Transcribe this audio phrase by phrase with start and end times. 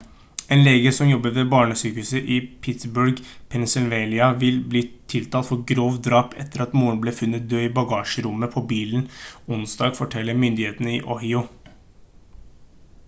[0.53, 3.19] en lege som jobbet ved barnesykehuset i pittsburgh
[3.55, 4.81] pennsylvania vil bli
[5.13, 9.03] tiltalt for grovt drap etter at moren ble funnet død i bagasjerommet på bilen
[9.59, 11.45] onsdag forteller myndighetene i ohio